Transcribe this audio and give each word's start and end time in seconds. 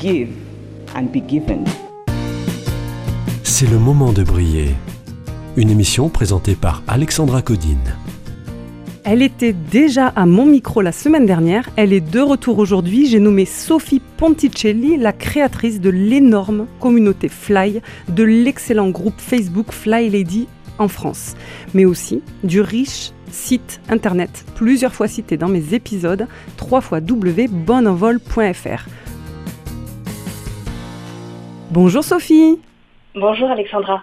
Give 0.00 0.30
and 0.96 1.08
be 1.12 1.20
given. 1.28 1.64
C'est 3.42 3.68
le 3.68 3.78
moment 3.78 4.14
de 4.14 4.24
briller. 4.24 4.70
Une 5.58 5.68
émission 5.68 6.08
présentée 6.08 6.54
par 6.54 6.82
Alexandra 6.88 7.42
Codine. 7.42 7.98
Elle 9.04 9.20
était 9.20 9.52
déjà 9.52 10.06
à 10.06 10.24
mon 10.24 10.46
micro 10.46 10.80
la 10.80 10.92
semaine 10.92 11.26
dernière. 11.26 11.68
Elle 11.76 11.92
est 11.92 12.00
de 12.00 12.20
retour 12.20 12.58
aujourd'hui. 12.58 13.08
J'ai 13.08 13.20
nommé 13.20 13.44
Sophie 13.44 14.00
Ponticelli, 14.16 14.96
la 14.96 15.12
créatrice 15.12 15.82
de 15.82 15.90
l'énorme 15.90 16.66
communauté 16.80 17.28
Fly, 17.28 17.82
de 18.08 18.22
l'excellent 18.22 18.88
groupe 18.88 19.20
Facebook 19.20 19.70
Fly 19.70 20.08
Lady 20.08 20.48
en 20.78 20.88
France, 20.88 21.34
mais 21.74 21.84
aussi 21.84 22.22
du 22.42 22.62
riche 22.62 23.12
site 23.30 23.82
internet, 23.90 24.46
plusieurs 24.54 24.94
fois 24.94 25.08
cité 25.08 25.36
dans 25.36 25.48
mes 25.48 25.74
épisodes, 25.74 26.26
www.bonenvol.fr. 26.58 28.86
Bonjour 31.70 32.02
Sophie 32.04 32.58
Bonjour 33.14 33.50
Alexandra. 33.50 34.02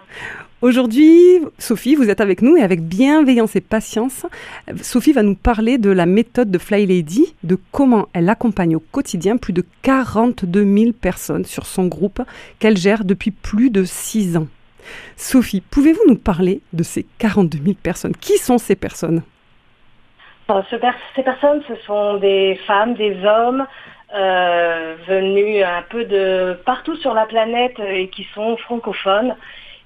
Aujourd'hui, 0.62 1.40
Sophie, 1.60 1.96
vous 1.96 2.10
êtes 2.10 2.20
avec 2.20 2.42
nous 2.42 2.58
et 2.58 2.62
avec 2.64 2.82
bienveillance 2.82 3.56
et 3.56 3.62
patience, 3.62 4.26
Sophie 4.82 5.14
va 5.14 5.22
nous 5.24 5.36
parler 5.36 5.78
de 5.78 5.90
la 5.92 6.06
méthode 6.06 6.50
de 6.52 6.58
Fly 6.58 6.86
Lady, 6.88 7.36
de 7.44 7.58
comment 7.72 8.08
elle 8.14 8.28
accompagne 8.28 8.76
au 8.76 8.80
quotidien 8.80 9.38
plus 9.38 9.54
de 9.54 9.64
42 9.84 10.64
000 10.78 10.92
personnes 10.94 11.46
sur 11.46 11.66
son 11.68 11.86
groupe 11.88 12.22
qu'elle 12.60 12.76
gère 12.76 13.06
depuis 13.06 13.32
plus 13.32 13.70
de 13.70 13.84
6 13.84 14.36
ans. 14.38 14.48
Sophie, 15.16 15.62
pouvez-vous 15.62 16.04
nous 16.08 16.18
parler 16.18 16.62
de 16.74 16.84
ces 16.84 17.06
42 17.20 17.60
000 17.64 17.76
personnes? 17.82 18.16
Qui 18.16 18.38
sont 18.38 18.58
ces 18.58 18.76
personnes? 18.76 19.22
Alors, 20.50 20.66
ce 20.70 20.76
per- 20.78 20.92
ces 21.16 21.24
personnes, 21.24 21.62
ce 21.68 21.76
sont 21.86 22.18
des 22.18 22.60
femmes, 22.66 22.96
des 22.96 23.16
hommes 23.26 23.66
euh, 24.16 24.96
venus 25.08 25.64
un 25.66 25.84
peu 25.90 26.06
de 26.06 26.58
partout 26.66 26.96
sur 26.98 27.14
la 27.14 27.26
planète 27.26 27.80
et 27.80 28.10
qui 28.10 28.26
sont 28.34 28.58
francophones 28.58 29.36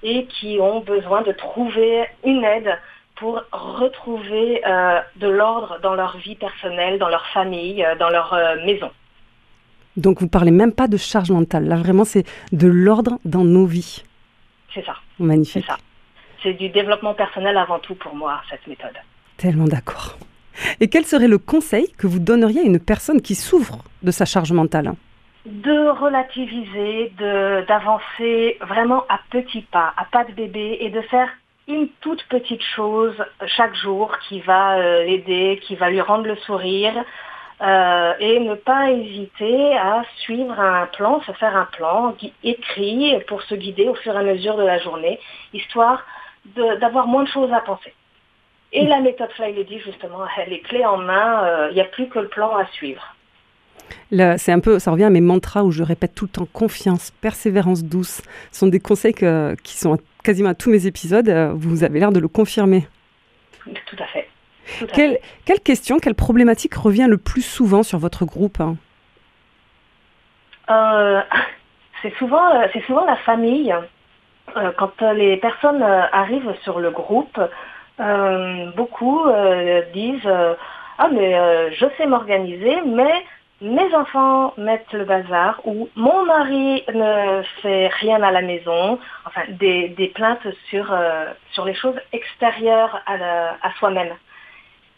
et 0.02 0.26
qui 0.26 0.58
ont 0.60 0.80
besoin 0.80 1.22
de 1.22 1.32
trouver 1.32 2.04
une 2.24 2.44
aide 2.44 2.78
pour 3.16 3.42
retrouver 3.52 4.62
euh, 4.66 5.00
de 5.16 5.28
l'ordre 5.28 5.78
dans 5.82 5.94
leur 5.94 6.16
vie 6.18 6.34
personnelle, 6.34 6.98
dans 6.98 7.08
leur 7.08 7.26
famille, 7.28 7.84
euh, 7.84 7.94
dans 7.96 8.10
leur 8.10 8.32
euh, 8.32 8.56
maison. 8.64 8.90
Donc 9.96 10.20
vous 10.20 10.28
parlez 10.28 10.50
même 10.50 10.72
pas 10.72 10.88
de 10.88 10.96
charge 10.96 11.30
mentale, 11.30 11.66
là 11.66 11.76
vraiment 11.76 12.04
c'est 12.04 12.24
de 12.52 12.66
l'ordre 12.66 13.18
dans 13.24 13.44
nos 13.44 13.66
vies. 13.66 14.02
C'est 14.74 14.84
ça, 14.84 14.96
Magnifique. 15.18 15.64
c'est 15.66 15.72
ça. 15.72 15.78
C'est 16.42 16.54
du 16.54 16.70
développement 16.70 17.14
personnel 17.14 17.56
avant 17.56 17.78
tout 17.78 17.94
pour 17.94 18.16
moi, 18.16 18.40
cette 18.50 18.66
méthode. 18.66 18.96
Tellement 19.36 19.66
d'accord. 19.66 20.16
Et 20.80 20.88
quel 20.88 21.04
serait 21.04 21.28
le 21.28 21.38
conseil 21.38 21.92
que 21.98 22.06
vous 22.06 22.18
donneriez 22.18 22.60
à 22.60 22.64
une 22.64 22.78
personne 22.80 23.20
qui 23.22 23.34
souffre 23.34 23.78
de 24.02 24.10
sa 24.10 24.24
charge 24.24 24.52
mentale 24.52 24.92
de 25.44 25.88
relativiser, 25.88 27.12
de- 27.18 27.66
d'avancer 27.66 28.58
vraiment 28.60 29.04
à 29.08 29.18
petits 29.30 29.62
pas, 29.62 29.92
à 29.96 30.04
pas 30.04 30.24
de 30.24 30.30
bébé 30.32 30.78
et 30.80 30.90
de 30.90 31.00
faire 31.00 31.28
une 31.66 31.88
toute 32.00 32.22
petite 32.28 32.62
chose 32.62 33.14
chaque 33.46 33.74
jour 33.74 34.16
qui 34.28 34.40
va 34.40 34.76
euh, 34.78 35.04
l'aider, 35.04 35.60
qui 35.62 35.74
va 35.74 35.90
lui 35.90 36.00
rendre 36.00 36.26
le 36.26 36.36
sourire 36.36 36.92
euh, 37.60 38.12
et 38.20 38.40
ne 38.40 38.54
pas 38.54 38.90
hésiter 38.90 39.76
à 39.76 40.04
suivre 40.18 40.58
un 40.58 40.86
plan, 40.86 41.20
se 41.22 41.32
faire 41.32 41.56
un 41.56 41.68
plan 41.76 42.14
écrit 42.44 43.14
pour 43.28 43.42
se 43.42 43.54
guider 43.54 43.88
au 43.88 43.94
fur 43.94 44.14
et 44.14 44.18
à 44.18 44.22
mesure 44.22 44.56
de 44.56 44.64
la 44.64 44.78
journée, 44.78 45.18
histoire 45.52 46.04
d'avoir 46.80 47.06
moins 47.06 47.22
de 47.22 47.28
choses 47.28 47.52
à 47.52 47.60
penser. 47.60 47.94
Et 48.72 48.86
la 48.86 49.00
méthode 49.00 49.30
Fly 49.32 49.52
Lady, 49.54 49.78
justement, 49.80 50.20
elle 50.38 50.52
est 50.52 50.60
clé 50.60 50.84
en 50.84 50.96
main, 50.96 51.44
euh, 51.44 51.68
il 51.70 51.74
n'y 51.74 51.80
a 51.80 51.84
plus 51.84 52.08
que 52.08 52.18
le 52.18 52.28
plan 52.28 52.56
à 52.56 52.66
suivre. 52.68 53.02
C'est 54.10 54.52
un 54.52 54.60
peu, 54.60 54.78
ça 54.78 54.90
revient 54.90 55.04
à 55.04 55.10
mes 55.10 55.20
mantras 55.20 55.62
où 55.62 55.70
je 55.70 55.82
répète 55.82 56.14
tout 56.14 56.24
le 56.24 56.30
temps 56.30 56.46
confiance, 56.50 57.10
persévérance 57.20 57.84
douce. 57.84 58.22
Ce 58.50 58.60
sont 58.60 58.66
des 58.66 58.80
conseils 58.80 59.12
que- 59.12 59.54
qui 59.62 59.76
sont 59.76 59.94
à- 59.94 59.98
quasiment 60.24 60.50
à 60.50 60.54
tous 60.54 60.70
mes 60.70 60.86
épisodes. 60.86 61.28
Euh, 61.28 61.52
Vous 61.54 61.84
avez 61.84 62.00
l'air 62.00 62.12
de 62.12 62.20
le 62.20 62.28
confirmer. 62.28 62.86
Tout 63.86 63.96
à 63.98 64.06
fait. 64.06 64.28
Tout 64.78 64.84
à 64.84 64.88
Quelle, 64.88 65.10
fait. 65.12 65.22
quelle 65.44 65.60
question, 65.60 65.98
quelle 65.98 66.14
problématique 66.14 66.74
revient 66.74 67.06
le 67.08 67.18
plus 67.18 67.42
souvent 67.42 67.82
sur 67.82 67.98
votre 67.98 68.24
groupe 68.24 68.60
hein? 68.60 68.76
Euh, 70.70 71.20
c'est 72.02 72.14
souvent, 72.16 72.48
c'est 72.72 72.82
souvent 72.86 73.04
la 73.04 73.16
famille. 73.16 73.74
Quand 74.76 75.00
les 75.14 75.36
personnes 75.38 75.82
arrivent 75.82 76.54
sur 76.62 76.78
le 76.80 76.90
groupe, 76.90 77.40
beaucoup 78.76 79.26
euh, 79.26 79.82
disent 79.92 80.26
euh, 80.26 80.54
ah 80.98 81.08
mais 81.08 81.34
euh, 81.34 81.70
je 81.72 81.86
sais 81.96 82.06
m'organiser, 82.06 82.80
mais 82.86 83.24
mes 83.60 83.94
enfants 83.94 84.54
mettent 84.56 84.92
le 84.92 85.04
bazar 85.04 85.60
ou 85.64 85.88
mon 85.94 86.24
mari 86.24 86.84
ne 86.92 87.42
fait 87.62 87.88
rien 87.88 88.22
à 88.22 88.30
la 88.30 88.42
maison. 88.42 88.98
Enfin, 89.24 89.42
des, 89.48 90.12
plaintes 90.14 90.46
sur 90.68 90.92
euh, 90.92 91.26
sur 91.52 91.64
les 91.64 91.74
choses 91.74 91.98
extérieures 92.12 93.00
à, 93.06 93.72
soi-même. 93.78 94.14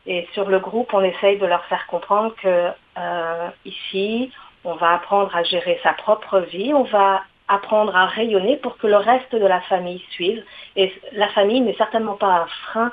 Et 0.07 0.27
sur 0.33 0.49
le 0.49 0.59
groupe, 0.59 0.93
on 0.93 1.03
essaye 1.03 1.39
de 1.39 1.47
leur 1.47 1.65
faire 1.67 1.87
comprendre 1.87 2.35
que 2.43 2.71
euh, 2.99 3.49
ici, 3.65 4.33
on 4.65 4.75
va 4.75 4.95
apprendre 4.95 5.35
à 5.35 5.43
gérer 5.43 5.79
sa 5.83 5.93
propre 5.93 6.41
vie, 6.41 6.73
on 6.75 6.85
va 6.85 7.23
apprendre 7.49 7.95
à 7.95 8.07
rayonner 8.07 8.57
pour 8.57 8.79
que 8.79 8.87
le 8.87 8.97
reste 8.97 9.33
de 9.33 9.47
la 9.47 9.61
famille 9.63 10.03
suive. 10.11 10.43
Et 10.77 10.93
la 11.13 11.29
famille 11.29 11.61
n'est 11.61 11.77
certainement 11.77 12.15
pas 12.15 12.43
un 12.43 12.47
frein 12.47 12.93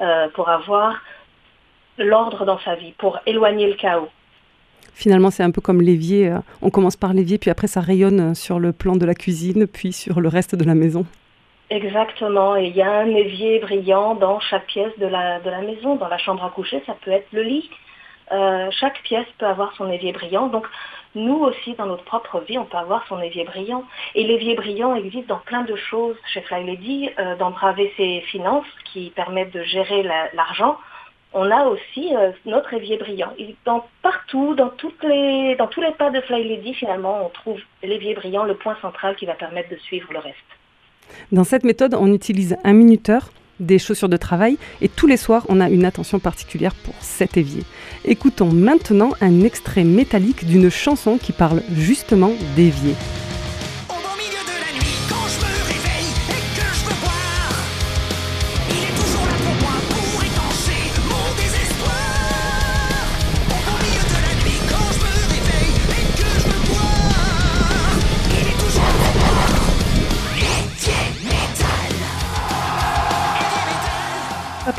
euh, 0.00 0.28
pour 0.34 0.48
avoir 0.48 0.94
l'ordre 1.98 2.44
dans 2.44 2.58
sa 2.60 2.74
vie, 2.76 2.92
pour 2.92 3.18
éloigner 3.26 3.66
le 3.66 3.74
chaos. 3.74 4.08
Finalement, 4.94 5.30
c'est 5.30 5.42
un 5.42 5.50
peu 5.50 5.60
comme 5.60 5.80
l'évier. 5.80 6.28
euh, 6.28 6.38
On 6.62 6.70
commence 6.70 6.96
par 6.96 7.12
l'évier, 7.12 7.38
puis 7.38 7.50
après 7.50 7.66
ça 7.66 7.80
rayonne 7.80 8.34
sur 8.34 8.58
le 8.58 8.72
plan 8.72 8.96
de 8.96 9.06
la 9.06 9.14
cuisine, 9.14 9.66
puis 9.66 9.92
sur 9.92 10.20
le 10.20 10.28
reste 10.28 10.54
de 10.54 10.64
la 10.64 10.74
maison. 10.74 11.04
Exactement, 11.70 12.56
et 12.56 12.66
il 12.66 12.76
y 12.76 12.82
a 12.82 12.90
un 12.90 13.06
évier 13.06 13.60
brillant 13.60 14.16
dans 14.16 14.40
chaque 14.40 14.66
pièce 14.66 14.92
de 14.98 15.06
la, 15.06 15.38
de 15.40 15.48
la 15.50 15.60
maison. 15.60 15.94
Dans 15.94 16.08
la 16.08 16.18
chambre 16.18 16.44
à 16.44 16.50
coucher, 16.50 16.82
ça 16.84 16.96
peut 17.04 17.12
être 17.12 17.28
le 17.32 17.42
lit. 17.42 17.70
Euh, 18.32 18.70
chaque 18.70 19.02
pièce 19.02 19.26
peut 19.38 19.46
avoir 19.46 19.74
son 19.76 19.90
évier 19.90 20.12
brillant. 20.12 20.46
Donc 20.48 20.66
nous 21.14 21.38
aussi, 21.38 21.74
dans 21.74 21.86
notre 21.86 22.04
propre 22.04 22.40
vie, 22.40 22.58
on 22.58 22.64
peut 22.64 22.76
avoir 22.76 23.04
son 23.08 23.20
évier 23.20 23.44
brillant. 23.44 23.84
Et 24.14 24.24
l'évier 24.24 24.54
brillant 24.54 24.94
existe 24.94 25.26
dans 25.26 25.38
plein 25.38 25.62
de 25.62 25.74
choses 25.74 26.16
chez 26.32 26.40
Fly 26.42 26.64
Lady, 26.64 27.10
euh, 27.18 27.36
d'embraver 27.36 27.92
ses 27.96 28.20
finances 28.22 28.66
qui 28.92 29.10
permettent 29.10 29.52
de 29.52 29.62
gérer 29.64 30.02
la- 30.04 30.32
l'argent. 30.34 30.78
On 31.32 31.50
a 31.50 31.64
aussi 31.64 32.14
euh, 32.16 32.32
notre 32.44 32.74
évier 32.74 32.96
brillant. 32.96 33.32
Et 33.38 33.54
dans, 33.64 33.84
partout, 34.02 34.54
dans, 34.54 34.66
dans 34.66 35.66
tous 35.68 35.80
les 35.80 35.92
pas 35.98 36.10
de 36.10 36.20
Fly 36.20 36.48
Lady, 36.48 36.74
finalement, 36.74 37.26
on 37.26 37.28
trouve 37.28 37.60
l'évier 37.82 38.14
brillant, 38.14 38.44
le 38.44 38.54
point 38.54 38.76
central 38.80 39.16
qui 39.16 39.26
va 39.26 39.34
permettre 39.34 39.70
de 39.70 39.76
suivre 39.76 40.12
le 40.12 40.18
reste. 40.18 40.36
Dans 41.32 41.44
cette 41.44 41.64
méthode, 41.64 41.94
on 41.94 42.12
utilise 42.12 42.56
un 42.64 42.72
minuteur, 42.72 43.30
des 43.60 43.78
chaussures 43.78 44.08
de 44.08 44.16
travail, 44.16 44.58
et 44.80 44.88
tous 44.88 45.06
les 45.06 45.16
soirs, 45.16 45.46
on 45.48 45.60
a 45.60 45.68
une 45.68 45.84
attention 45.84 46.18
particulière 46.18 46.74
pour 46.74 46.94
cet 47.00 47.36
évier. 47.36 47.62
Écoutons 48.04 48.52
maintenant 48.52 49.10
un 49.20 49.42
extrait 49.42 49.84
métallique 49.84 50.46
d'une 50.46 50.70
chanson 50.70 51.18
qui 51.18 51.32
parle 51.32 51.62
justement 51.72 52.32
d'évier. 52.56 52.94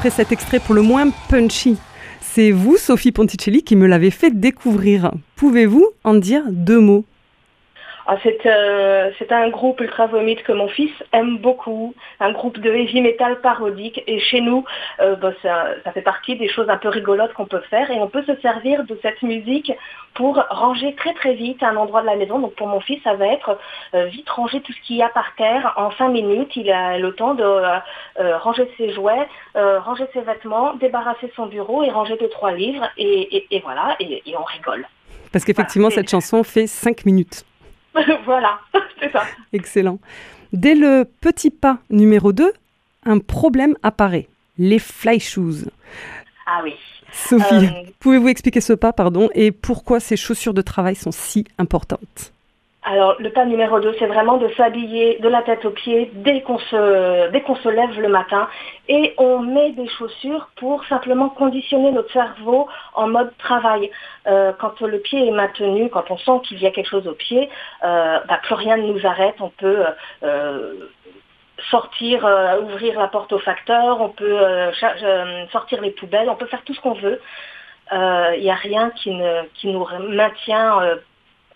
Après 0.01 0.09
cet 0.09 0.31
extrait 0.31 0.59
pour 0.59 0.73
le 0.73 0.81
moins 0.81 1.11
punchy, 1.29 1.77
c'est 2.21 2.49
vous, 2.49 2.77
Sophie 2.77 3.11
Ponticelli, 3.11 3.61
qui 3.61 3.75
me 3.75 3.85
l'avez 3.85 4.09
fait 4.09 4.31
découvrir. 4.31 5.11
Pouvez-vous 5.35 5.87
en 6.03 6.15
dire 6.15 6.41
deux 6.49 6.79
mots? 6.79 7.05
Ah, 8.07 8.17
c'est 8.23 8.45
euh, 8.45 9.11
c'est 9.19 9.31
un 9.31 9.49
groupe 9.49 9.79
ultra 9.81 10.07
vomite 10.07 10.43
que 10.43 10.51
mon 10.51 10.67
fils 10.67 10.91
aime 11.13 11.37
beaucoup, 11.37 11.93
un 12.19 12.31
groupe 12.31 12.59
de 12.59 12.69
heavy 12.71 13.01
metal 13.01 13.39
parodique. 13.41 14.03
Et 14.07 14.19
chez 14.19 14.41
nous, 14.41 14.65
euh, 14.99 15.15
bah, 15.15 15.31
ça, 15.41 15.67
ça 15.83 15.91
fait 15.91 16.01
partie 16.01 16.35
des 16.35 16.49
choses 16.49 16.69
un 16.69 16.77
peu 16.77 16.89
rigolotes 16.89 17.33
qu'on 17.33 17.45
peut 17.45 17.61
faire. 17.69 17.89
Et 17.91 17.99
on 17.99 18.07
peut 18.07 18.23
se 18.23 18.35
servir 18.41 18.83
de 18.85 18.97
cette 19.01 19.21
musique 19.21 19.71
pour 20.13 20.43
ranger 20.49 20.93
très 20.95 21.13
très 21.13 21.33
vite 21.35 21.61
un 21.63 21.75
endroit 21.77 22.01
de 22.01 22.07
la 22.07 22.15
maison. 22.15 22.39
Donc 22.39 22.55
pour 22.55 22.67
mon 22.67 22.79
fils, 22.79 23.01
ça 23.03 23.13
va 23.13 23.27
être 23.27 23.57
euh, 23.93 24.05
vite 24.05 24.29
ranger 24.29 24.61
tout 24.61 24.73
ce 24.73 24.81
qu'il 24.87 24.97
y 24.97 25.03
a 25.03 25.09
par 25.09 25.33
terre. 25.37 25.73
En 25.77 25.91
cinq 25.91 26.09
minutes, 26.09 26.55
il 26.55 26.69
a 26.71 26.97
le 26.97 27.13
temps 27.13 27.33
de 27.35 27.43
ranger 28.39 28.69
ses 28.77 28.91
jouets, 28.91 29.27
ranger 29.55 30.05
ses 30.13 30.21
vêtements, 30.21 30.73
débarrasser 30.75 31.31
son 31.35 31.45
bureau 31.45 31.83
et 31.83 31.89
ranger 31.89 32.17
deux 32.17 32.29
trois 32.29 32.51
livres. 32.51 32.87
Et, 32.97 33.37
et- 33.37 33.47
et 33.51 33.59
voilà, 33.59 33.95
et, 33.99 34.21
et 34.25 34.35
on 34.37 34.43
rigole. 34.43 34.85
Parce 35.31 35.45
qu'effectivement, 35.45 35.87
Voilà, 35.87 36.01
cette 36.01 36.09
chanson 36.09 36.43
fait 36.43 36.67
5 36.67 37.05
minutes. 37.05 37.45
voilà, 38.25 38.59
c'est 38.99 39.11
ça. 39.11 39.23
Excellent. 39.53 39.99
Dès 40.53 40.75
le 40.75 41.05
petit 41.21 41.49
pas 41.49 41.77
numéro 41.89 42.33
2, 42.33 42.51
un 43.05 43.19
problème 43.19 43.75
apparaît. 43.83 44.27
Les 44.57 44.79
fly 44.79 45.19
shoes. 45.19 45.65
Ah 46.45 46.61
oui. 46.63 46.73
Sophie, 47.13 47.43
Euh, 47.53 47.89
pouvez-vous 47.99 48.29
expliquer 48.29 48.61
ce 48.61 48.73
pas, 48.73 48.93
pardon, 48.93 49.29
et 49.33 49.51
pourquoi 49.51 49.99
ces 49.99 50.15
chaussures 50.17 50.53
de 50.53 50.61
travail 50.61 50.95
sont 50.95 51.11
si 51.11 51.45
importantes? 51.57 52.31
Alors, 52.83 53.15
le 53.19 53.29
pas 53.29 53.45
numéro 53.45 53.79
2, 53.79 53.95
c'est 53.99 54.07
vraiment 54.07 54.37
de 54.37 54.49
s'habiller 54.55 55.19
de 55.19 55.29
la 55.29 55.43
tête 55.43 55.63
aux 55.65 55.71
pieds 55.71 56.09
dès 56.15 56.41
qu'on 56.41 56.57
se, 56.57 57.29
se 57.63 57.69
lève 57.69 57.99
le 57.99 58.09
matin. 58.09 58.49
Et 58.87 59.13
on 59.19 59.39
met 59.39 59.71
des 59.73 59.87
chaussures 59.87 60.49
pour 60.55 60.83
simplement 60.85 61.29
conditionner 61.29 61.91
notre 61.91 62.11
cerveau 62.11 62.67
en 62.95 63.07
mode 63.07 63.37
travail. 63.37 63.91
Euh, 64.25 64.51
quand 64.59 64.81
le 64.81 64.97
pied 64.97 65.27
est 65.27 65.31
maintenu, 65.31 65.89
quand 65.89 66.09
on 66.09 66.17
sent 66.17 66.47
qu'il 66.47 66.59
y 66.59 66.65
a 66.65 66.71
quelque 66.71 66.89
chose 66.89 67.07
au 67.07 67.13
pied, 67.13 67.49
euh, 67.83 68.19
bah, 68.27 68.39
plus 68.41 68.55
rien 68.55 68.77
ne 68.77 68.91
nous 68.91 69.05
arrête. 69.05 69.35
On 69.41 69.49
peut 69.49 69.83
euh, 70.23 70.73
sortir, 71.69 72.27
ouvrir 72.63 72.99
la 72.99 73.09
porte 73.09 73.31
au 73.31 73.39
facteur, 73.39 74.01
on 74.01 74.09
peut 74.09 74.39
sortir 75.51 75.81
les 75.81 75.91
poubelles, 75.91 76.29
on 76.29 76.35
peut 76.35 76.47
faire 76.47 76.63
tout 76.63 76.73
ce 76.73 76.81
qu'on 76.81 76.93
veut. 76.93 77.21
Il 77.91 78.41
n'y 78.41 78.49
a 78.49 78.55
rien 78.55 78.89
qui 78.95 79.11
nous 79.65 79.87
maintient 80.09 80.97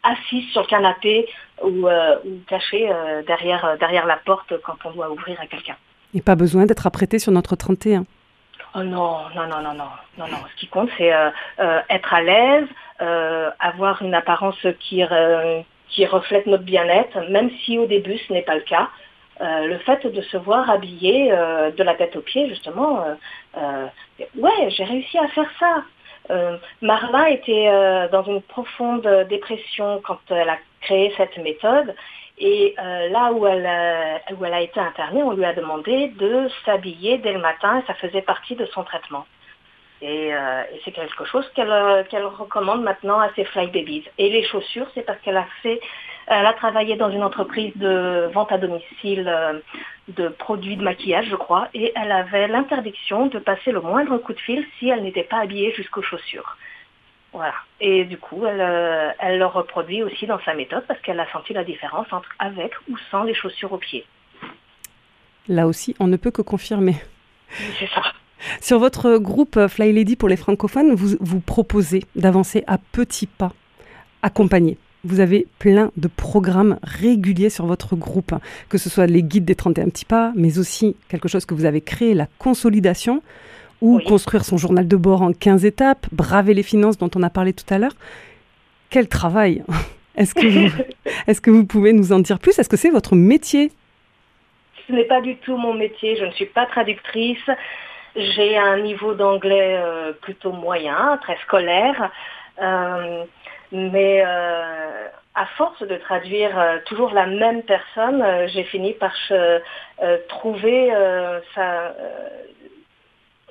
euh, 0.05 0.11
assis 0.11 0.43
sur 0.51 0.61
le 0.61 0.67
canapé 0.67 1.27
ou, 1.63 1.87
euh, 1.87 2.17
ou 2.25 2.39
caché 2.47 2.89
euh, 2.89 3.23
derrière, 3.23 3.65
euh, 3.65 3.77
derrière 3.77 4.05
la 4.05 4.17
porte 4.17 4.53
quand 4.63 4.77
on 4.85 4.91
doit 4.91 5.09
ouvrir 5.09 5.39
à 5.41 5.47
quelqu'un. 5.47 5.75
Et 6.13 6.21
pas 6.21 6.35
besoin 6.35 6.65
d'être 6.65 6.87
apprêté 6.87 7.19
sur 7.19 7.31
notre 7.31 7.55
31. 7.55 8.05
Oh 8.75 8.83
non, 8.83 9.29
non, 9.35 9.47
non, 9.47 9.61
non, 9.61 9.73
non, 9.73 9.89
non, 10.17 10.27
non. 10.27 10.37
Ce 10.53 10.59
qui 10.59 10.67
compte, 10.67 10.89
c'est 10.97 11.13
euh, 11.13 11.29
être 11.89 12.13
à 12.13 12.21
l'aise, 12.21 12.67
avoir 13.59 14.01
une 14.01 14.13
apparence 14.13 14.65
qui, 14.79 15.01
qui 15.89 16.05
reflète 16.05 16.45
notre 16.45 16.63
bien-être, 16.63 17.29
même 17.29 17.49
si 17.63 17.77
au 17.77 17.85
début 17.85 18.17
ce 18.17 18.33
n'est 18.33 18.41
pas 18.41 18.55
le 18.55 18.61
cas. 18.61 18.89
Euh, 19.41 19.67
le 19.67 19.77
fait 19.79 20.07
de 20.07 20.21
se 20.21 20.37
voir 20.37 20.69
habillé 20.69 21.29
euh, 21.31 21.69
de 21.71 21.83
la 21.83 21.95
tête 21.95 22.15
aux 22.15 22.21
pieds, 22.21 22.47
justement, 22.47 23.03
euh, 23.57 23.85
ouais, 24.37 24.69
j'ai 24.69 24.85
réussi 24.85 25.17
à 25.17 25.27
faire 25.27 25.49
ça. 25.59 25.83
Euh, 26.29 26.57
Marla 26.81 27.29
était 27.29 27.67
euh, 27.67 28.07
dans 28.09 28.23
une 28.23 28.41
profonde 28.41 29.07
dépression 29.29 30.01
quand 30.03 30.19
elle 30.29 30.49
a 30.49 30.57
créé 30.81 31.13
cette 31.17 31.37
méthode. 31.37 31.95
Et 32.37 32.75
euh, 32.77 33.09
là 33.09 33.31
où 33.31 33.47
elle 33.47 33.65
a 33.65 34.61
été 34.61 34.79
internée, 34.79 35.23
on 35.23 35.31
lui 35.31 35.45
a 35.45 35.53
demandé 35.53 36.09
de 36.09 36.49
s'habiller 36.65 37.17
dès 37.19 37.31
le 37.31 37.39
matin 37.39 37.79
et 37.79 37.87
ça 37.87 37.93
faisait 37.93 38.21
partie 38.21 38.55
de 38.55 38.65
son 38.65 38.83
traitement. 38.83 39.25
Et, 40.01 40.33
euh, 40.33 40.63
et 40.73 40.81
c'est 40.83 40.91
quelque 40.91 41.25
chose 41.25 41.49
qu'elle 41.55 41.71
euh, 41.71 42.03
recommande 42.27 42.83
maintenant 42.83 43.19
à 43.19 43.33
ses 43.33 43.45
fly 43.45 43.67
babies. 43.67 44.03
Et 44.17 44.29
les 44.29 44.43
chaussures, 44.43 44.87
c'est 44.93 45.03
parce 45.03 45.19
qu'elle 45.21 45.37
a 45.37 45.47
fait, 45.63 45.79
elle 46.27 46.45
a 46.45 46.53
travaillé 46.53 46.95
dans 46.97 47.09
une 47.09 47.23
entreprise 47.23 47.71
de 47.75 48.29
vente 48.33 48.51
à 48.51 48.57
domicile 48.57 49.25
euh, 49.27 49.59
de 50.09 50.27
produits 50.27 50.75
de 50.75 50.83
maquillage, 50.83 51.27
je 51.29 51.35
crois, 51.35 51.69
et 51.73 51.93
elle 51.95 52.11
avait 52.11 52.47
l'interdiction 52.47 53.27
de 53.27 53.39
passer 53.39 53.71
le 53.71 53.81
moindre 53.81 54.17
coup 54.17 54.33
de 54.33 54.39
fil 54.39 54.65
si 54.77 54.89
elle 54.89 55.01
n'était 55.01 55.23
pas 55.23 55.39
habillée 55.39 55.73
jusqu'aux 55.73 56.03
chaussures. 56.03 56.57
Voilà. 57.31 57.55
Et 57.79 58.05
du 58.05 58.17
coup, 58.17 58.45
elle, 58.45 58.61
elle 59.19 59.39
le 59.39 59.45
reproduit 59.45 60.03
aussi 60.03 60.25
dans 60.25 60.39
sa 60.45 60.53
méthode 60.53 60.85
parce 60.87 61.01
qu'elle 61.01 61.19
a 61.19 61.29
senti 61.31 61.51
la 61.51 61.65
différence 61.65 62.07
entre 62.13 62.29
avec 62.39 62.71
ou 62.89 62.97
sans 63.11 63.23
les 63.23 63.33
chaussures 63.33 63.73
aux 63.73 63.77
pieds. 63.77 64.05
Là 65.47 65.67
aussi, 65.67 65.95
on 65.99 66.07
ne 66.07 66.15
peut 66.15 66.31
que 66.31 66.41
confirmer. 66.41 66.95
C'est 67.49 67.87
ça. 67.87 68.01
Sur 68.61 68.79
votre 68.79 69.17
groupe 69.17 69.57
euh, 69.57 69.67
Fly 69.67 69.93
Lady 69.93 70.15
pour 70.15 70.29
les 70.29 70.35
francophones, 70.37 70.93
vous, 70.93 71.15
vous 71.19 71.39
proposez 71.39 72.03
d'avancer 72.15 72.63
à 72.67 72.77
petits 72.77 73.27
pas, 73.27 73.53
accompagnés. 74.21 74.77
Vous 75.03 75.19
avez 75.19 75.45
plein 75.59 75.91
de 75.97 76.07
programmes 76.07 76.79
réguliers 76.81 77.51
sur 77.51 77.67
votre 77.67 77.95
groupe, 77.95 78.33
que 78.69 78.77
ce 78.79 78.89
soit 78.89 79.05
les 79.05 79.21
guides 79.21 79.45
des 79.45 79.53
31 79.55 79.85
petits 79.89 80.05
pas, 80.05 80.31
mais 80.35 80.57
aussi 80.57 80.95
quelque 81.09 81.27
chose 81.27 81.45
que 81.45 81.53
vous 81.53 81.65
avez 81.65 81.81
créé, 81.81 82.13
la 82.15 82.27
consolidation, 82.39 83.21
ou 83.81 83.97
Oui. 83.97 84.03
construire 84.05 84.45
son 84.45 84.57
journal 84.57 84.87
de 84.87 84.95
bord 84.95 85.21
en 85.21 85.31
15 85.31 85.63
étapes, 85.65 86.07
braver 86.11 86.53
les 86.55 86.63
finances 86.63 86.97
dont 86.97 87.11
on 87.15 87.21
a 87.21 87.29
parlé 87.29 87.53
tout 87.53 87.71
à 87.71 87.77
l'heure. 87.77 87.95
Quel 88.89 89.07
travail 89.07 89.63
Est-ce 90.15 90.33
que, 90.33 90.47
vous, 90.47 90.73
est-ce 91.27 91.41
que 91.41 91.51
vous 91.51 91.65
pouvez 91.65 91.93
nous 91.93 92.11
en 92.13 92.19
dire 92.19 92.39
plus? 92.39 92.57
Est-ce 92.57 92.69
que 92.69 92.77
c'est 92.77 92.89
votre 92.89 93.15
métier? 93.15 93.71
Ce 94.87 94.93
n'est 94.93 95.03
pas 95.05 95.21
du 95.21 95.35
tout 95.37 95.57
mon 95.57 95.73
métier. 95.73 96.15
Je 96.15 96.25
ne 96.25 96.31
suis 96.31 96.45
pas 96.45 96.65
traductrice. 96.67 97.37
J'ai 98.15 98.57
un 98.57 98.77
niveau 98.77 99.13
d'anglais 99.13 99.77
euh, 99.77 100.13
plutôt 100.13 100.53
moyen, 100.53 101.17
très 101.21 101.37
scolaire. 101.39 102.11
Euh, 102.61 103.25
mais 103.73 104.23
euh, 104.25 105.07
à 105.33 105.45
force 105.57 105.81
de 105.81 105.97
traduire 105.97 106.55
toujours 106.85 107.13
la 107.13 107.25
même 107.25 107.63
personne, 107.63 108.23
j'ai 108.47 108.63
fini 108.63 108.93
par 108.93 109.11
trouver 110.29 110.93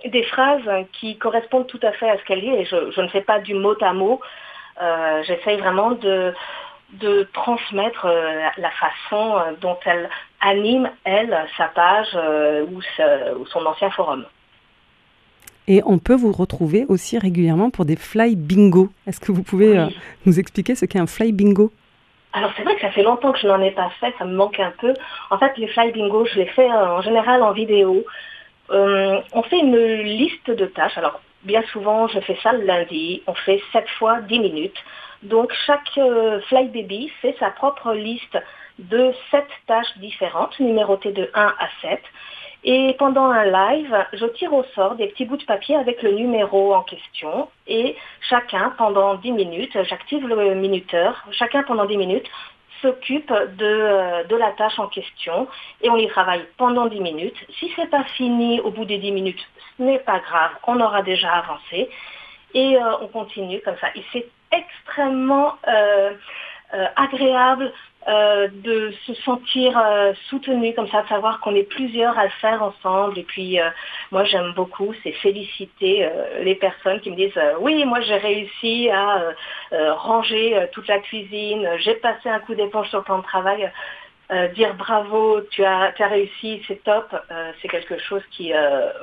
des 0.06 0.22
phrases 0.22 0.86
qui 0.94 1.18
correspondent 1.18 1.66
tout 1.66 1.80
à 1.82 1.92
fait 1.92 2.08
à 2.08 2.16
ce 2.16 2.24
qu'elle 2.24 2.40
dit. 2.40 2.54
Et 2.54 2.64
je, 2.64 3.00
ne 3.00 3.08
fais 3.08 3.20
pas 3.20 3.38
du 3.40 3.52
mot 3.52 3.76
à 3.82 3.92
mot. 3.92 4.18
J'essaye 5.24 5.58
vraiment 5.58 5.90
de, 5.90 6.32
transmettre 7.34 8.06
la, 8.56 8.70
façon 8.70 9.42
dont 9.60 9.76
elle 9.84 10.08
anime, 10.40 10.90
elle, 11.04 11.36
sa 11.58 11.66
page 11.66 12.16
ou 12.70 13.44
son 13.44 13.66
ancien 13.66 13.90
forum. 13.90 14.24
Et 15.66 15.82
on 15.86 15.98
peut 15.98 16.14
vous 16.14 16.32
retrouver 16.32 16.84
aussi 16.88 17.18
régulièrement 17.18 17.70
pour 17.70 17.84
des 17.84 17.96
fly 17.96 18.36
bingo. 18.36 18.90
Est-ce 19.06 19.20
que 19.20 19.32
vous 19.32 19.42
pouvez 19.42 19.78
euh, 19.78 19.86
nous 20.26 20.38
expliquer 20.38 20.74
ce 20.74 20.84
qu'est 20.84 20.98
un 20.98 21.06
fly 21.06 21.32
bingo? 21.32 21.72
Alors 22.34 22.50
c'est 22.56 22.64
vrai 22.64 22.74
que 22.74 22.80
ça 22.80 22.90
fait 22.90 23.04
longtemps 23.04 23.32
que 23.32 23.38
je 23.38 23.46
n'en 23.46 23.62
ai 23.62 23.70
pas 23.70 23.90
fait, 24.00 24.12
ça 24.18 24.24
me 24.24 24.34
manque 24.34 24.58
un 24.58 24.72
peu. 24.78 24.92
En 25.30 25.38
fait, 25.38 25.56
les 25.56 25.68
fly 25.68 25.92
bingo, 25.92 26.26
je 26.26 26.40
les 26.40 26.46
fais 26.46 26.68
euh, 26.68 26.96
en 26.96 27.00
général 27.00 27.42
en 27.42 27.52
vidéo. 27.52 28.04
Euh, 28.70 29.20
on 29.32 29.42
fait 29.42 29.60
une 29.60 29.76
liste 30.02 30.50
de 30.50 30.66
tâches. 30.66 30.98
Alors 30.98 31.20
bien 31.44 31.62
souvent, 31.72 32.08
je 32.08 32.18
fais 32.20 32.36
ça 32.42 32.52
le 32.52 32.64
lundi. 32.64 33.22
On 33.26 33.34
fait 33.34 33.62
7 33.72 33.88
fois 33.98 34.20
10 34.22 34.38
minutes. 34.40 34.82
Donc 35.22 35.52
chaque 35.66 35.96
euh, 35.96 36.40
fly 36.48 36.68
baby 36.68 37.10
fait 37.22 37.36
sa 37.38 37.50
propre 37.50 37.92
liste 37.92 38.36
de 38.80 39.12
7 39.30 39.44
tâches 39.66 39.96
différentes, 39.98 40.58
numérotées 40.58 41.12
de 41.12 41.30
1 41.34 41.40
à 41.40 41.68
7. 41.82 42.02
Et 42.64 42.94
pendant 42.98 43.26
un 43.26 43.44
live, 43.44 44.06
je 44.14 44.24
tire 44.26 44.54
au 44.54 44.64
sort 44.74 44.94
des 44.94 45.08
petits 45.08 45.26
bouts 45.26 45.36
de 45.36 45.44
papier 45.44 45.76
avec 45.76 46.02
le 46.02 46.12
numéro 46.12 46.74
en 46.74 46.82
question. 46.82 47.48
Et 47.66 47.94
chacun, 48.28 48.72
pendant 48.78 49.16
10 49.16 49.32
minutes, 49.32 49.76
j'active 49.82 50.26
le 50.26 50.54
minuteur, 50.54 51.26
chacun 51.32 51.62
pendant 51.62 51.84
10 51.84 51.98
minutes 51.98 52.30
s'occupe 52.80 53.32
de, 53.32 53.64
euh, 53.64 54.24
de 54.24 54.36
la 54.36 54.52
tâche 54.52 54.78
en 54.78 54.88
question 54.88 55.48
et 55.80 55.88
on 55.88 55.96
y 55.96 56.06
travaille 56.08 56.44
pendant 56.58 56.86
10 56.86 57.00
minutes. 57.00 57.36
Si 57.58 57.72
c'est 57.76 57.88
pas 57.88 58.04
fini 58.16 58.60
au 58.60 58.70
bout 58.70 58.84
des 58.84 58.98
10 58.98 59.12
minutes, 59.12 59.46
ce 59.76 59.82
n'est 59.82 60.00
pas 60.00 60.18
grave, 60.18 60.50
on 60.66 60.80
aura 60.80 61.02
déjà 61.02 61.32
avancé 61.32 61.88
et 62.52 62.76
euh, 62.76 62.98
on 63.00 63.08
continue 63.08 63.60
comme 63.62 63.76
ça. 63.80 63.88
Et 63.94 64.04
c'est 64.12 64.26
extrêmement 64.52 65.54
euh, 65.66 66.12
agréable 66.96 67.72
euh, 68.06 68.48
de 68.52 68.92
se 69.06 69.14
sentir 69.14 69.78
euh, 69.78 70.12
soutenu 70.28 70.74
comme 70.74 70.88
ça, 70.88 71.02
de 71.02 71.08
savoir 71.08 71.40
qu'on 71.40 71.54
est 71.54 71.62
plusieurs 71.62 72.18
à 72.18 72.24
le 72.24 72.30
faire 72.40 72.62
ensemble. 72.62 73.18
Et 73.18 73.22
puis 73.22 73.58
euh, 73.58 73.70
moi 74.10 74.24
j'aime 74.24 74.52
beaucoup, 74.54 74.92
c'est 75.02 75.12
féliciter 75.12 76.04
euh, 76.04 76.42
les 76.42 76.54
personnes 76.54 77.00
qui 77.00 77.10
me 77.10 77.16
disent 77.16 77.32
oui, 77.60 77.82
moi 77.86 78.02
j'ai 78.02 78.16
réussi 78.16 78.90
à 78.90 79.32
ranger 79.72 80.68
toute 80.72 80.86
la 80.86 80.98
cuisine, 80.98 81.66
j'ai 81.78 81.94
passé 81.94 82.28
un 82.28 82.40
coup 82.40 82.54
d'éponge 82.54 82.88
sur 82.88 82.98
le 82.98 83.04
plan 83.04 83.18
de 83.18 83.24
travail. 83.24 83.70
Dire 84.54 84.74
bravo, 84.74 85.40
tu 85.50 85.64
as, 85.64 85.92
tu 85.96 86.02
as 86.02 86.08
réussi, 86.08 86.62
c'est 86.66 86.82
top, 86.82 87.14
c'est 87.60 87.68
quelque 87.68 87.98
chose 87.98 88.22
qui, 88.30 88.52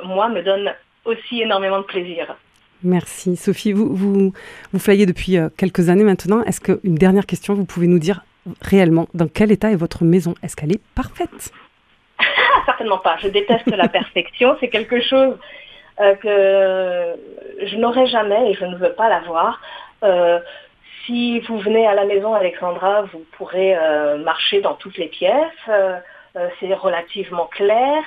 moi, 0.03 0.29
me 0.29 0.41
donne 0.41 0.73
aussi 1.05 1.41
énormément 1.41 1.79
de 1.79 1.85
plaisir. 1.85 2.35
Merci. 2.83 3.35
Sophie, 3.35 3.71
vous, 3.71 3.95
vous, 3.95 4.33
vous 4.73 4.79
flyez 4.79 5.05
depuis 5.05 5.37
quelques 5.57 5.89
années 5.89 6.03
maintenant. 6.03 6.43
Est-ce 6.43 6.59
qu'une 6.59 6.95
dernière 6.95 7.25
question, 7.25 7.53
vous 7.53 7.65
pouvez 7.65 7.87
nous 7.87 7.99
dire 7.99 8.21
réellement 8.61 9.07
dans 9.13 9.27
quel 9.27 9.51
état 9.51 9.71
est 9.71 9.75
votre 9.75 10.03
maison? 10.03 10.33
Est-ce 10.43 10.55
qu'elle 10.55 10.71
est 10.71 10.81
parfaite? 10.95 11.51
Certainement 12.65 12.99
pas. 12.99 13.17
Je 13.21 13.27
déteste 13.27 13.67
la 13.67 13.87
perfection. 13.87 14.55
C'est 14.59 14.69
quelque 14.69 15.01
chose 15.01 15.37
euh, 15.99 16.15
que 16.15 17.65
je 17.67 17.75
n'aurai 17.77 18.07
jamais 18.07 18.51
et 18.51 18.53
je 18.53 18.65
ne 18.65 18.75
veux 18.75 18.93
pas 18.93 19.09
l'avoir. 19.09 19.61
Euh, 20.03 20.39
si 21.05 21.39
vous 21.41 21.59
venez 21.59 21.85
à 21.87 21.93
la 21.93 22.05
maison 22.05 22.33
Alexandra, 22.33 23.03
vous 23.13 23.25
pourrez 23.37 23.75
euh, 23.75 24.17
marcher 24.17 24.61
dans 24.61 24.75
toutes 24.75 24.97
les 24.97 25.07
pièces. 25.07 25.69
C'est 26.59 26.73
relativement 26.73 27.47
clair. 27.47 28.03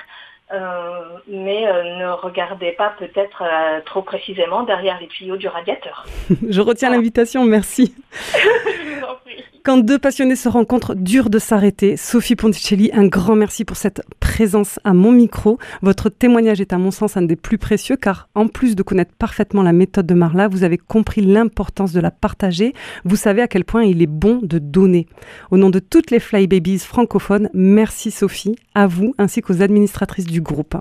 Mais 1.27 1.61
ne 1.65 2.11
regardez 2.11 2.71
pas 2.71 2.93
peut-être 2.97 3.43
trop 3.85 4.01
précisément 4.01 4.63
derrière 4.63 4.99
les 4.99 5.07
tuyaux 5.07 5.37
du 5.37 5.47
radiateur. 5.47 6.05
Je 6.49 6.61
retiens 6.61 6.89
l'invitation, 6.89 7.43
merci. 7.43 7.93
Je 8.33 8.95
vous 8.95 9.05
en 9.05 9.15
prie. 9.15 9.54
Quand 9.65 9.77
deux 9.77 9.97
passionnés 9.97 10.35
se 10.35 10.47
rencontrent, 10.47 10.93
dur 10.93 11.31
de 11.31 11.39
s'arrêter. 11.39 11.97
Sophie 11.97 12.35
Ponticelli, 12.35 12.91
un 12.93 13.07
grand 13.07 13.35
merci 13.35 13.65
pour 13.65 13.77
cette 13.77 14.03
présence 14.19 14.79
à 14.83 14.93
mon 14.93 15.11
micro. 15.11 15.57
Votre 15.81 16.09
témoignage 16.09 16.61
est 16.61 16.71
à 16.71 16.77
mon 16.77 16.91
sens 16.91 17.17
un 17.17 17.23
des 17.23 17.35
plus 17.35 17.57
précieux 17.57 17.95
car 17.95 18.29
en 18.35 18.47
plus 18.47 18.75
de 18.75 18.83
connaître 18.83 19.15
parfaitement 19.17 19.63
la 19.63 19.73
méthode 19.73 20.05
de 20.05 20.13
Marla, 20.13 20.47
vous 20.47 20.63
avez 20.63 20.77
compris 20.77 21.21
l'importance 21.21 21.93
de 21.93 21.99
la 21.99 22.11
partager. 22.11 22.73
Vous 23.05 23.15
savez 23.15 23.41
à 23.41 23.47
quel 23.47 23.65
point 23.65 23.83
il 23.83 24.03
est 24.03 24.07
bon 24.07 24.39
de 24.43 24.59
donner. 24.59 25.07
Au 25.49 25.57
nom 25.57 25.71
de 25.71 25.79
toutes 25.79 26.11
les 26.11 26.19
Fly 26.19 26.45
Babies 26.45 26.77
francophones, 26.77 27.49
merci 27.55 28.11
Sophie, 28.11 28.57
à 28.75 28.85
vous 28.85 29.15
ainsi 29.17 29.41
qu'aux 29.41 29.63
administratrices 29.63 30.27
du 30.27 30.41
groupe. 30.41 30.77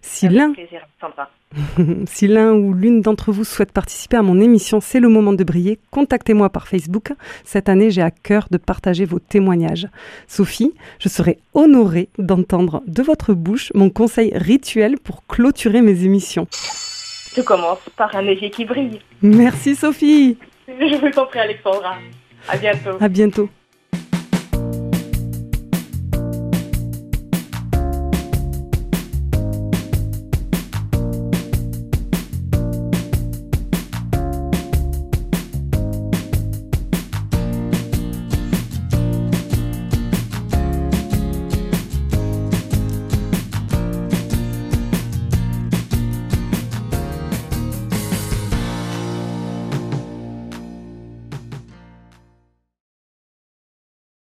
Si 0.00 0.28
l'un. 0.28 0.52
si 2.06 2.26
l'un 2.28 2.52
ou 2.52 2.72
l'une 2.72 3.00
d'entre 3.00 3.32
vous 3.32 3.44
souhaite 3.44 3.72
participer 3.72 4.16
à 4.16 4.22
mon 4.22 4.40
émission 4.40 4.80
C'est 4.80 5.00
le 5.00 5.08
moment 5.08 5.32
de 5.32 5.44
briller, 5.44 5.78
contactez-moi 5.90 6.50
par 6.50 6.68
Facebook. 6.68 7.12
Cette 7.44 7.68
année, 7.68 7.90
j'ai 7.90 8.02
à 8.02 8.10
cœur 8.10 8.48
de 8.50 8.58
partager 8.58 9.04
vos 9.04 9.18
témoignages. 9.18 9.88
Sophie, 10.28 10.72
je 10.98 11.08
serai 11.08 11.38
honorée 11.54 12.08
d'entendre 12.18 12.82
de 12.86 13.02
votre 13.02 13.34
bouche 13.34 13.72
mon 13.74 13.90
conseil 13.90 14.32
rituel 14.34 14.98
pour 14.98 15.26
clôturer 15.26 15.82
mes 15.82 16.04
émissions. 16.04 16.46
Je 17.34 17.40
commence 17.42 17.80
par 17.96 18.14
un 18.14 18.26
évier 18.26 18.50
qui 18.50 18.64
brille. 18.64 19.00
Merci 19.22 19.74
Sophie, 19.74 20.36
Je 20.68 20.96
vous 20.96 21.18
en 21.18 21.26
prie, 21.26 21.38
Alexandra. 21.40 21.96
À 22.48 22.56
bientôt. 22.56 22.96
à 23.00 23.08
bientôt. 23.08 23.48